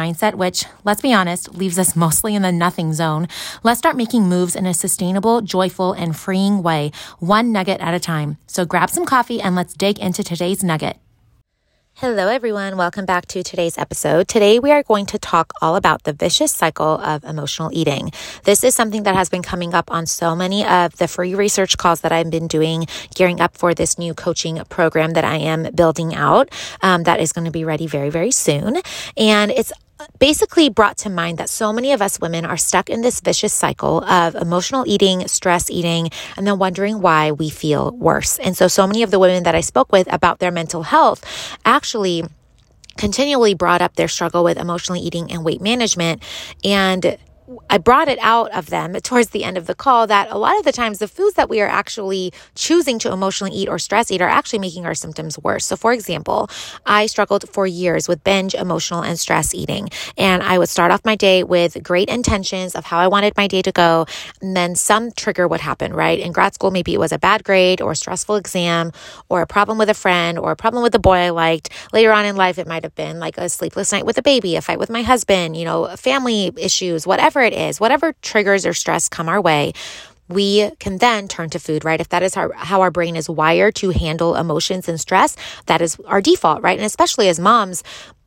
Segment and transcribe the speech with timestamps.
[0.00, 3.28] mindset, which, let's be honest, leaves us mostly in the nothing zone,
[3.62, 8.00] let's start making moves in a sustainable, joyful, and freeing way, one nugget at a
[8.00, 8.38] time.
[8.46, 10.96] So grab some coffee and let's dig into today's nugget.
[12.00, 12.78] Hello, everyone.
[12.78, 14.26] Welcome back to today's episode.
[14.26, 18.10] Today, we are going to talk all about the vicious cycle of emotional eating.
[18.44, 21.76] This is something that has been coming up on so many of the free research
[21.76, 25.68] calls that I've been doing, gearing up for this new coaching program that I am
[25.74, 26.48] building out.
[26.80, 28.78] Um, that is going to be ready very, very soon.
[29.18, 29.70] And it's
[30.18, 33.52] basically brought to mind that so many of us women are stuck in this vicious
[33.52, 38.38] cycle of emotional eating, stress eating, and then wondering why we feel worse.
[38.38, 41.24] And so, so many of the women that I spoke with about their mental health
[41.64, 42.24] actually
[42.96, 46.22] continually brought up their struggle with emotionally eating and weight management.
[46.64, 47.16] And
[47.68, 50.58] I brought it out of them towards the end of the call that a lot
[50.58, 54.10] of the times the foods that we are actually choosing to emotionally eat or stress
[54.10, 55.66] eat are actually making our symptoms worse.
[55.66, 56.48] So, for example,
[56.86, 59.88] I struggled for years with binge, emotional, and stress eating.
[60.16, 63.46] And I would start off my day with great intentions of how I wanted my
[63.46, 64.06] day to go.
[64.40, 66.18] And then some trigger would happen, right?
[66.18, 68.92] In grad school, maybe it was a bad grade or a stressful exam
[69.28, 71.70] or a problem with a friend or a problem with the boy I liked.
[71.92, 74.56] Later on in life, it might have been like a sleepless night with a baby,
[74.56, 78.66] a fight with my husband, you know, family issues, whatever whatever it is, whatever triggers
[78.66, 79.72] or stress come our way,
[80.28, 82.00] we can then turn to food, right?
[82.00, 85.80] If that is our, how our brain is wired to handle emotions and stress, that
[85.80, 86.78] is our default, right?
[86.78, 87.82] And especially as moms,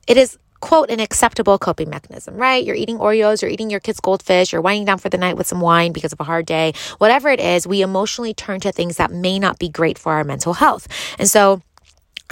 [0.08, 2.66] it is quote an acceptable coping mechanism, right?
[2.66, 5.48] You're eating Oreos, you're eating your kid's goldfish, you're winding down for the night with
[5.48, 6.74] some wine because of a hard day.
[6.98, 10.24] Whatever it is, we emotionally turn to things that may not be great for our
[10.24, 10.88] mental health.
[11.20, 11.62] And so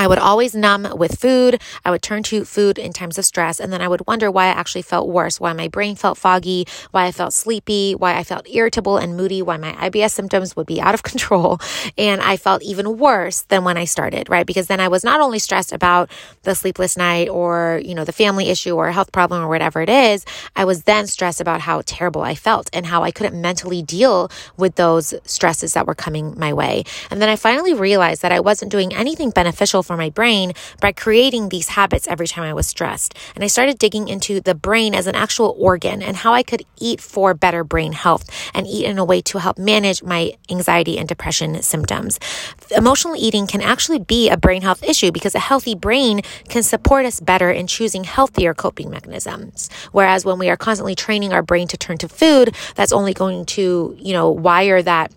[0.02, 1.62] I would always numb with food.
[1.86, 3.60] I would turn to food in times of stress.
[3.60, 6.66] And then I would wonder why I actually felt worse, why my brain felt foggy,
[6.90, 10.66] why I felt sleepy, why I felt irritable and moody, why my IBS symptoms would
[10.66, 11.60] be out of control.
[12.00, 14.48] And I felt even worse than when I started, right?
[14.48, 16.10] Because then I was not only stressed about
[16.42, 19.84] the sleepless night or, you know, the family issue or a health problem or whatever
[19.84, 20.26] it is,
[20.56, 24.32] I was then stressed about how terrible I felt and how I couldn't mentally deal
[24.58, 26.86] with those stresses that were coming my way.
[27.12, 30.94] And then I finally realized that I wasn't doing anything beneficial for my brain by
[30.94, 33.14] creating these habits every time I was stressed.
[33.36, 36.64] And I started digging into the brain as an actual organ and how I could
[36.80, 40.98] eat for better brain health and eat in a way to help manage my anxiety
[40.98, 42.20] and depression symptoms.
[42.72, 47.06] Emotional eating can actually be a brain health issue because a healthy brain can support
[47.06, 49.70] us better in choosing healthier coping mechanisms.
[49.92, 53.46] Whereas when we are constantly training our brain to turn to food, that's only going
[53.58, 55.12] to, you know, wire that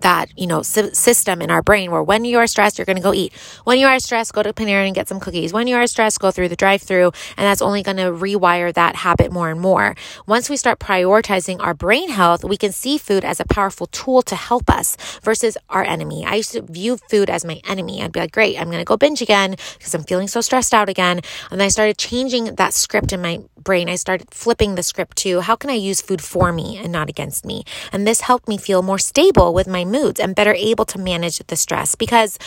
[0.00, 3.02] that, you know, system in our brain where when you are stressed, you're going to
[3.02, 3.32] go eat.
[3.64, 5.52] When you are stressed, go to Panera and get some cookies.
[5.52, 7.12] When you are stressed, go through the drive through.
[7.36, 9.94] And that's only going to rewire that habit more and more.
[10.26, 14.22] Once we start prioritizing our brain health, we can see food as a powerful tool
[14.22, 16.24] to help us versus our enemy.
[16.24, 18.02] I used to view food as my enemy.
[18.02, 20.74] I'd be like, great, I'm going to go binge again because I'm feeling so stressed
[20.74, 21.20] out again.
[21.50, 23.88] And I started changing that script in my brain.
[23.88, 27.08] I started flipping the script to how can I use food for me and not
[27.08, 27.64] against me?
[27.92, 31.38] And this helped me feel more stable with my moods and better able to manage
[31.38, 32.38] the stress because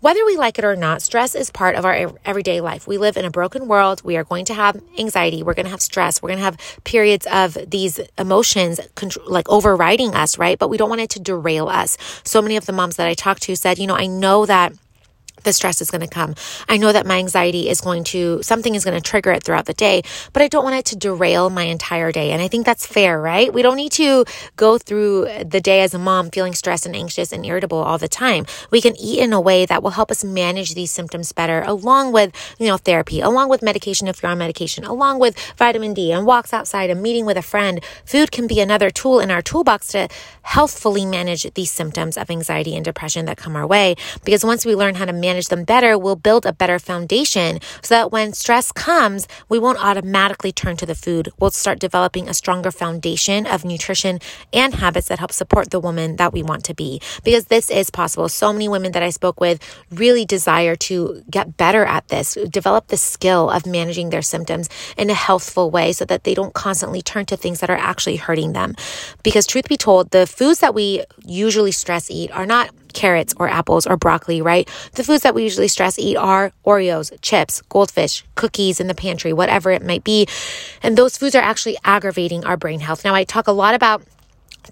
[0.00, 2.86] whether we like it or not, stress is part of our everyday life.
[2.86, 4.02] We live in a broken world.
[4.02, 5.42] We are going to have anxiety.
[5.42, 6.22] We're going to have stress.
[6.22, 8.80] We're going to have periods of these emotions
[9.26, 10.58] like overriding us, right?
[10.58, 11.98] But we don't want it to derail us.
[12.24, 14.72] So many of the moms that I talked to said, you know, I know that
[15.44, 16.34] the stress is going to come.
[16.68, 19.66] I know that my anxiety is going to, something is going to trigger it throughout
[19.66, 20.02] the day,
[20.32, 22.32] but I don't want it to derail my entire day.
[22.32, 23.52] And I think that's fair, right?
[23.52, 24.24] We don't need to
[24.56, 28.08] go through the day as a mom feeling stressed and anxious and irritable all the
[28.08, 28.46] time.
[28.70, 32.12] We can eat in a way that will help us manage these symptoms better, along
[32.12, 36.12] with, you know, therapy, along with medication if you're on medication, along with vitamin D
[36.12, 37.82] and walks outside and meeting with a friend.
[38.04, 40.08] Food can be another tool in our toolbox to
[40.42, 43.94] healthfully manage these symptoms of anxiety and depression that come our way.
[44.24, 47.60] Because once we learn how to manage manage them better, we'll build a better foundation
[47.82, 51.28] so that when stress comes, we won't automatically turn to the food.
[51.38, 54.18] We'll start developing a stronger foundation of nutrition
[54.52, 57.00] and habits that help support the woman that we want to be.
[57.22, 58.28] Because this is possible.
[58.28, 59.58] So many women that I spoke with
[60.02, 65.10] really desire to get better at this, develop the skill of managing their symptoms in
[65.10, 68.52] a healthful way so that they don't constantly turn to things that are actually hurting
[68.52, 68.74] them.
[69.22, 73.48] Because truth be told, the foods that we usually stress eat are not carrots or
[73.48, 74.68] apples or broccoli, right?
[74.94, 79.32] The foods that we usually stress eat are Oreos, chips, goldfish, cookies in the pantry,
[79.32, 80.26] whatever it might be.
[80.82, 83.04] And those foods are actually aggravating our brain health.
[83.04, 84.02] Now, I talk a lot about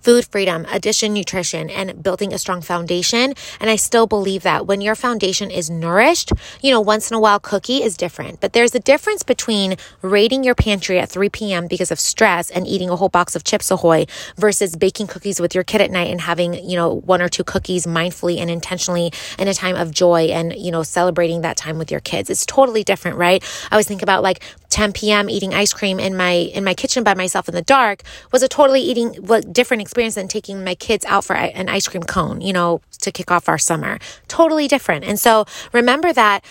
[0.01, 3.35] food freedom, addition nutrition, and building a strong foundation.
[3.61, 6.33] And I still believe that when your foundation is nourished,
[6.63, 8.41] you know, once in a while cookie is different.
[8.41, 11.67] But there's a difference between raiding your pantry at 3 p.m.
[11.67, 14.07] because of stress and eating a whole box of Chips Ahoy
[14.37, 17.45] versus baking cookies with your kid at night and having, you know, one or two
[17.45, 21.79] cookies mindfully and intentionally in a time of joy and, you know, celebrating that time
[21.79, 22.31] with your kids.
[22.31, 23.43] It's totally different, right?
[23.71, 25.31] I always think about like 10 p.m.
[25.31, 28.03] eating ice cream in my in my kitchen by myself in the dark
[28.33, 31.89] was a totally eating what different experience than taking my kids out for an ice
[31.89, 33.99] cream cone, you know, to kick off our summer.
[34.29, 35.05] Totally different.
[35.05, 36.45] And so remember that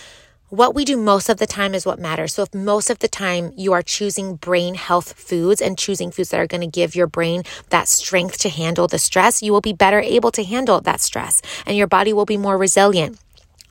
[0.49, 2.33] what we do most of the time is what matters.
[2.33, 6.29] So if most of the time you are choosing brain health foods and choosing foods
[6.29, 9.61] that are going to give your brain that strength to handle the stress, you will
[9.61, 13.19] be better able to handle that stress and your body will be more resilient.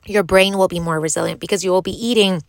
[0.05, 2.43] Your brain will be more resilient because you will be eating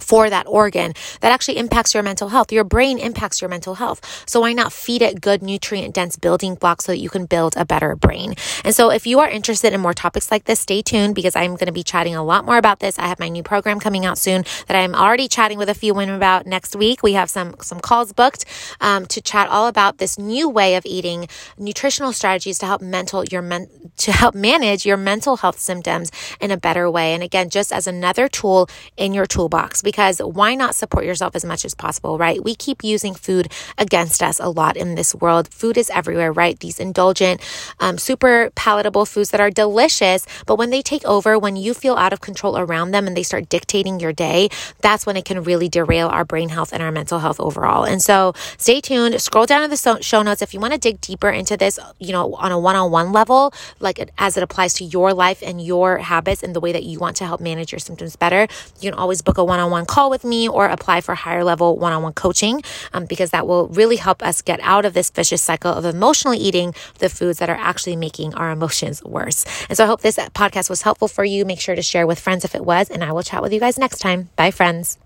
[0.00, 2.52] for that organ that actually impacts your mental health.
[2.52, 4.24] Your brain impacts your mental health.
[4.26, 7.54] So why not feed it good nutrient dense building blocks so that you can build
[7.56, 8.34] a better brain?
[8.64, 11.52] And so if you are interested in more topics like this, stay tuned because I'm
[11.52, 12.98] going to be chatting a lot more about this.
[12.98, 15.94] I have my new program coming out soon that I'm already chatting with a few
[15.94, 17.02] women about next week.
[17.02, 18.44] We have some, some calls booked
[18.80, 21.28] um, to chat all about this new way of eating
[21.58, 26.10] nutritional strategies to help mental your men, to help manage your mental health symptoms
[26.40, 27.14] in a better way.
[27.14, 31.44] And again, just as another tool in your toolbox because why not support yourself as
[31.44, 32.42] much as possible, right?
[32.42, 35.46] We keep using food against us a lot in this world.
[35.54, 36.58] Food is everywhere, right?
[36.58, 37.40] These indulgent,
[37.78, 41.94] um, super palatable foods that are delicious, but when they take over, when you feel
[41.94, 44.48] out of control around them and they start dictating your day,
[44.80, 47.84] that's when it can really derail our brain health and our mental health overall.
[47.84, 51.00] And so stay tuned, scroll down to the show notes if you want to dig
[51.00, 54.74] deeper into this, you know, on a one on one level, like as it applies
[54.74, 57.70] to your life and your habits and the way that you want to help manage
[57.70, 58.48] your symptoms better.
[58.80, 61.14] You can always book a one on one one call with me or apply for
[61.14, 62.62] higher level one on one coaching
[62.94, 66.38] um, because that will really help us get out of this vicious cycle of emotionally
[66.38, 69.44] eating the foods that are actually making our emotions worse.
[69.68, 71.44] And so I hope this podcast was helpful for you.
[71.44, 73.60] Make sure to share with friends if it was, and I will chat with you
[73.60, 74.30] guys next time.
[74.36, 75.05] Bye, friends.